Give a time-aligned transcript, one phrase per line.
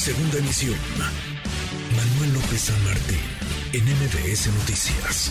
[0.00, 0.78] Segunda emisión.
[1.94, 3.20] Manuel López San Martín,
[3.74, 5.30] en MBS Noticias.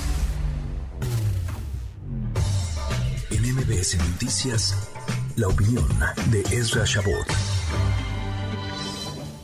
[3.31, 4.93] En MBS Noticias,
[5.37, 5.87] la opinión
[6.29, 7.25] de Ezra Shabot.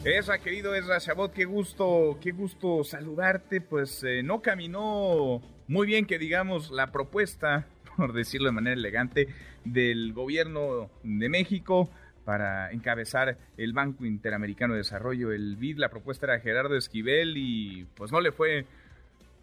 [0.04, 3.62] Ezra, querido Ezra Shabot, qué gusto, qué gusto saludarte.
[3.62, 7.66] Pues eh, no caminó muy bien que digamos la propuesta,
[7.98, 9.30] por decirlo de manera elegante,
[9.64, 11.90] del gobierno de México
[12.26, 15.78] para encabezar el Banco Interamericano de Desarrollo, el BID.
[15.78, 18.66] La propuesta era Gerardo Esquivel y pues no le fue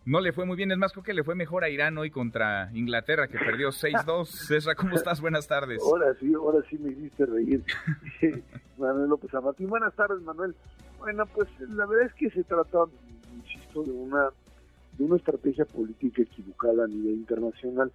[0.05, 0.73] no le fue muy bien.
[0.73, 4.27] Es más, creo que le fue mejor a Irán hoy contra Inglaterra, que perdió 6-2.
[4.27, 5.21] César, ¿cómo estás?
[5.21, 5.81] Buenas tardes.
[5.83, 7.63] Ahora sí, ahora sí me hiciste reír.
[8.79, 9.69] Manuel López Amatín.
[9.69, 10.55] Buenas tardes, Manuel.
[10.99, 12.79] Bueno, pues la verdad es que se trata,
[13.37, 14.31] insisto, de una,
[14.99, 17.93] de una estrategia política equivocada a nivel internacional.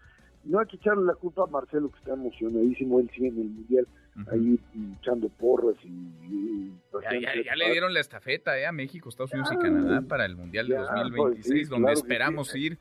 [0.48, 3.00] No hay que echarle la culpa a Marcelo, que está emocionadísimo.
[3.00, 3.88] Él sigue en el Mundial
[4.32, 4.60] ahí
[5.00, 6.72] echando porras y...
[7.04, 10.68] ya, le dieron la estafeta eh, a México, Estados Unidos y Canadá para el Mundial
[10.68, 12.80] de 2026, pues, donde esperamos ir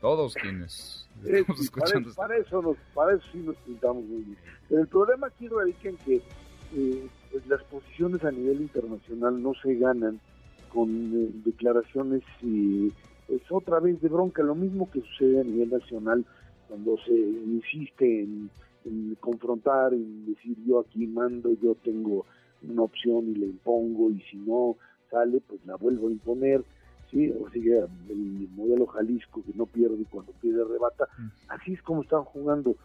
[0.00, 2.12] todos quienes eh, escuchando.
[2.14, 4.38] Para, eso nos, para eso sí nos pintamos muy bien.
[4.68, 6.22] Pero el problema aquí radica en que
[6.74, 10.20] eh, pues las posiciones a nivel internacional no se ganan
[10.72, 12.92] con eh, declaraciones y
[13.28, 16.24] es otra vez de bronca, lo mismo que sucede a nivel nacional
[16.68, 18.50] cuando se insiste en
[18.86, 22.24] en confrontar, en decir yo aquí mando, yo tengo
[22.62, 24.76] una opción y le impongo y si no
[25.10, 26.64] sale, pues la vuelvo a imponer,
[27.10, 27.32] ¿sí?
[27.32, 27.78] O sigue
[28.08, 31.26] el modelo Jalisco que no pierde y cuando pierde rebata, mm.
[31.48, 32.76] así es como están jugando.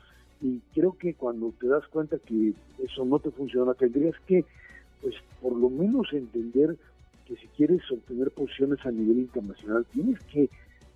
[0.41, 4.43] Y creo que cuando te das cuenta que eso no te funciona, tendrías que,
[5.01, 6.77] pues por lo menos entender
[7.27, 10.49] que si quieres obtener posiciones a nivel internacional, tienes que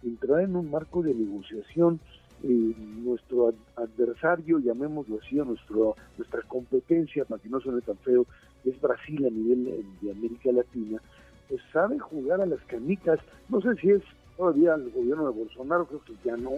[0.04, 2.00] entrar en un marco de negociación
[2.48, 8.26] nuestro adversario, llamémoslo así, nuestro, nuestra competencia, para que no suene tan feo,
[8.64, 11.02] es Brasil a nivel eh, de América Latina,
[11.50, 14.02] pues sabe jugar a las canicas, no sé si es
[14.38, 16.52] todavía el gobierno de Bolsonaro, creo que ya no,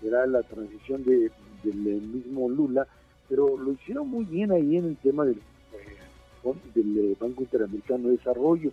[0.00, 1.30] será la transición de,
[1.62, 2.86] del eh, mismo Lula,
[3.28, 8.16] pero lo hicieron muy bien ahí en el tema del, eh, del Banco Interamericano de
[8.16, 8.70] Desarrollo.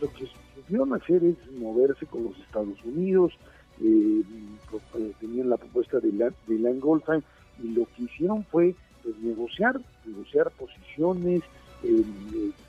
[0.00, 3.32] Lo que supieron hacer es moverse con los Estados Unidos,
[3.82, 4.22] eh,
[4.70, 4.82] pues,
[5.20, 7.22] tenían la propuesta de, la, de Goldstein
[7.62, 11.42] y lo que hicieron fue pues, negociar, negociar posiciones,
[11.82, 12.04] eh,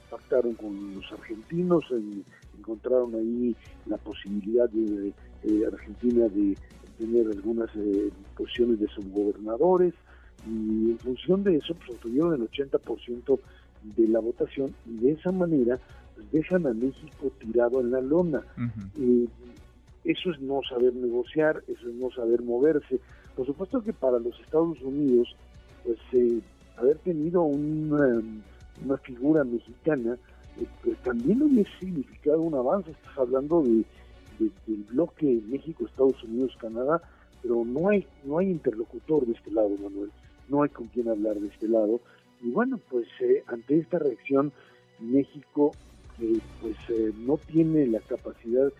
[0.09, 1.85] pactaron con los argentinos,
[2.57, 3.55] encontraron ahí
[3.85, 5.13] la posibilidad de,
[5.65, 6.55] Argentina de
[6.97, 9.93] tener algunas eh, posiciones de subgobernadores
[10.45, 13.39] y en función de eso pues, obtuvieron el 80%
[13.97, 15.79] de la votación y de esa manera
[16.15, 18.43] pues, dejan a México tirado en la lona.
[20.03, 22.99] Eso es no saber negociar, eso es no saber moverse.
[23.35, 25.35] Por supuesto que para los Estados Unidos,
[25.83, 26.39] pues eh,
[26.77, 28.21] haber tenido una,
[28.83, 30.17] una figura mexicana,
[30.59, 32.91] eh, pues también hubiese significado un avance.
[32.91, 33.83] Estás hablando de,
[34.39, 37.01] del bloque México, Estados Unidos, Canadá,
[37.43, 40.11] pero no hay, no hay interlocutor de este lado, Manuel.
[40.49, 42.01] No hay con quien hablar de este lado.
[42.41, 44.51] Y bueno, pues eh, ante esta reacción,
[44.99, 45.71] México
[46.61, 46.75] pues
[47.17, 48.71] no tiene la capacidad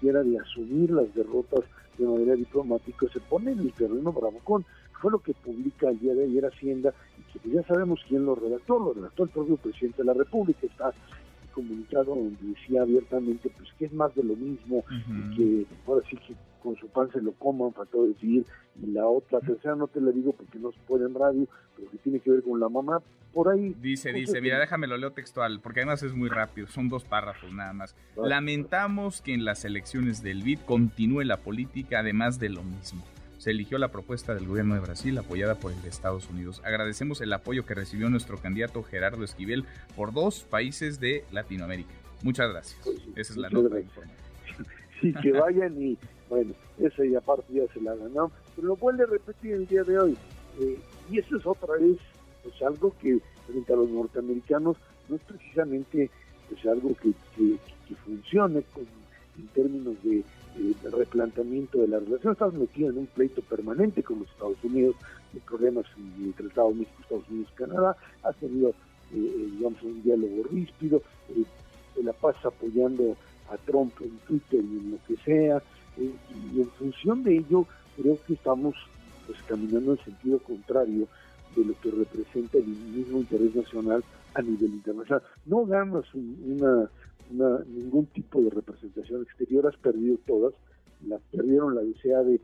[0.00, 1.60] de asumir las derrotas
[1.98, 4.64] de manera diplomática, se pone en el terreno bravucón.
[5.00, 8.34] Fue lo que publica el día de ayer Hacienda, y que ya sabemos quién lo
[8.34, 10.92] redactó, lo redactó el propio presidente de la República, está
[11.60, 16.16] comunicado donde decía abiertamente pues que es más de lo mismo, y que ahora sí
[16.16, 18.44] que con su pan se lo coman, faltó decir,
[18.82, 21.90] y la otra, tercera no te la digo porque no se puede en radio, pero
[21.90, 23.00] que tiene que ver con la mamá,
[23.32, 23.74] por ahí.
[23.80, 27.52] Dice, dice, mira, déjame lo leo textual, porque además es muy rápido, son dos párrafos
[27.52, 27.96] nada más.
[28.16, 33.02] Lamentamos que en las elecciones del BID continúe la política además de lo mismo.
[33.40, 36.60] Se eligió la propuesta del gobierno de Brasil apoyada por el de Estados Unidos.
[36.62, 39.64] Agradecemos el apoyo que recibió nuestro candidato Gerardo Esquivel
[39.96, 41.88] por dos países de Latinoamérica.
[42.22, 42.86] Muchas gracias.
[43.16, 43.86] Esa es la nota de.
[45.00, 45.96] Sí, que vayan y
[46.28, 48.30] bueno, esa y aparte ya se la ganó.
[48.54, 50.18] Pero lo vuelve a repetir el día de hoy.
[50.60, 50.78] Eh,
[51.10, 51.96] y eso es otra vez
[52.42, 54.76] pues algo que frente a los norteamericanos
[55.08, 56.10] no es precisamente
[56.50, 57.56] pues, algo que, que,
[58.04, 58.62] funcione
[59.38, 60.22] en términos de,
[60.92, 62.32] replanteamiento de la relación.
[62.32, 64.96] Estás metido en un pleito permanente con los Estados Unidos,
[65.32, 67.96] de problemas entre el Estado de México, Estados Unidos, Canadá.
[68.22, 68.74] Has tenido, eh,
[69.14, 71.02] eh, digamos, un diálogo ríspido.
[71.30, 71.44] Eh,
[72.02, 73.16] la pasa apoyando
[73.50, 75.62] a Trump en Twitter y en lo que sea.
[75.98, 77.66] y en función de ello,
[77.96, 78.74] creo que estamos
[79.26, 81.06] pues caminando en sentido contrario
[81.56, 84.02] de lo que representa el mismo interés nacional
[84.34, 85.22] a nivel internacional.
[85.46, 86.88] No ganas una,
[87.32, 90.54] ningún tipo de representación exterior, has perdido todas,
[91.06, 92.40] las perdieron la DCA de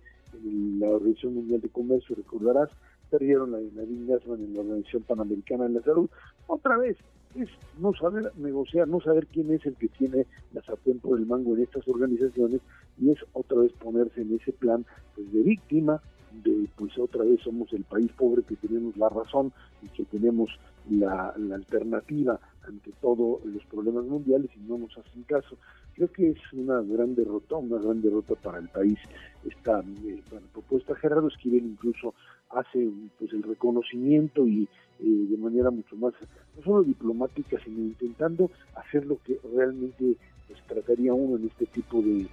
[0.79, 2.71] la Organización Mundial de Comercio, recordarás,
[3.11, 6.09] perdieron la de Nadine Gassman en la Organización Panamericana de la Salud,
[6.47, 6.97] otra vez,
[7.35, 7.49] es
[7.79, 11.55] no saber negociar, no saber quién es el que tiene la sartén por el mango
[11.55, 12.61] en estas organizaciones
[12.99, 16.01] y es otra vez ponerse en ese plan pues, de víctima,
[16.33, 19.53] de pues otra vez somos el país pobre que tenemos la razón
[19.83, 20.51] y que tenemos
[20.91, 25.57] la, alternativa ante todos los problemas mundiales y no nos hacen caso.
[25.95, 28.99] Creo que es una gran derrota, una gran derrota para el país
[29.45, 30.95] esta eh, propuesta.
[30.97, 32.15] Gerardo Esquivel incluso
[32.51, 34.69] hace pues el reconocimiento y
[34.99, 36.15] eh, de manera mucho más,
[36.57, 40.17] no solo diplomática, sino intentando hacer lo que realmente
[40.49, 42.27] pues, trataría uno en este tipo de,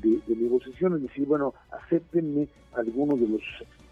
[0.00, 3.42] de, negociaciones, decir, bueno, acéptenme algunos de las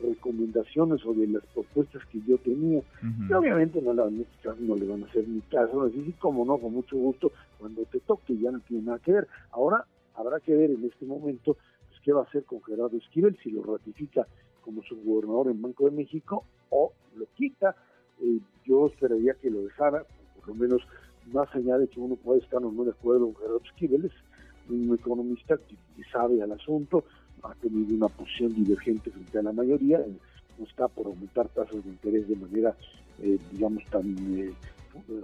[0.00, 2.82] recomendaciones o de las propuestas que yo tenía.
[3.29, 6.73] Y obviamente no, no le van a hacer ni caso, decir, sí, como no, con
[6.73, 9.29] mucho gusto, cuando te toque ya no tiene nada que ver.
[9.52, 11.56] Ahora habrá que ver en este momento
[11.88, 14.26] pues, qué va a hacer con Gerardo Esquivel, si lo ratifica
[14.62, 17.76] como subgobernador en Banco de México o lo quita.
[18.23, 20.05] Eh, yo esperaría que lo dejara,
[20.37, 20.82] por lo menos
[21.32, 24.11] más allá de que uno pueda estar o no de acuerdo con Gerardo Esquivel,
[24.72, 25.76] un economista que,
[26.11, 27.05] sabe al asunto,
[27.43, 29.99] ha tenido una posición divergente frente a la mayoría,
[30.58, 32.76] no está por aumentar tasas de interés de manera,
[33.22, 34.52] eh, digamos, tan eh,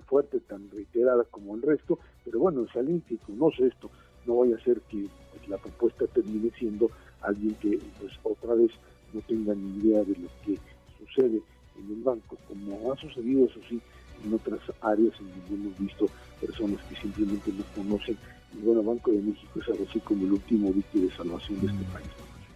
[0.06, 3.90] fuerte, tan reiterada como el resto, pero bueno, es alguien que conoce esto,
[4.26, 6.90] no vaya a ser que pues, la propuesta termine siendo
[7.20, 8.70] alguien que pues otra vez
[9.12, 10.58] no tenga ni idea de lo que
[10.98, 11.40] sucede
[11.78, 13.80] en el banco, como ha sucedido, eso sí,
[14.24, 16.06] en otras áreas en donde hemos visto
[16.40, 18.16] personas que simplemente no conocen
[18.54, 21.66] y bueno, Banco de México es algo así como el último dique de salvación de
[21.66, 21.92] este mm.
[21.92, 22.08] país.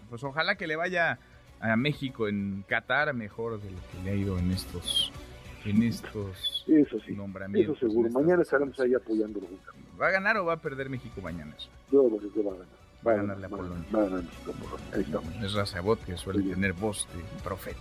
[0.09, 1.19] Pues ojalá que le vaya
[1.61, 5.13] a México en Qatar mejor de lo que le ha ido en estos
[5.65, 7.77] en estos eso sí, nombramientos.
[7.77, 8.11] Eso seguro.
[8.11, 9.47] Mañana estaremos ahí apoyándolo.
[10.01, 11.55] ¿Va a ganar o va a perder México mañana?
[11.93, 12.69] Yo creo que va a ganar.
[13.07, 13.87] Va a ganar la Polonia.
[13.95, 14.53] Va a ganar México.
[14.95, 15.35] Ahí estamos.
[15.37, 17.79] Es Razabot que suele tener voz de profeta.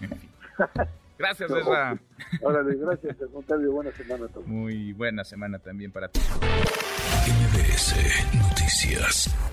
[1.18, 1.98] Gracias, Ezra.
[2.42, 4.46] Órale, gracias, contrario, Buena semana a todos.
[4.46, 6.20] Muy buena semana también para ti.
[7.26, 7.94] MBS
[8.34, 9.51] Noticias.